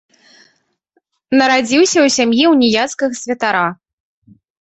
Нарадзіўся 1.41 1.93
ў 1.93 2.07
сям'і 2.17 2.43
ўніяцкага 2.53 3.13
святара. 3.21 3.61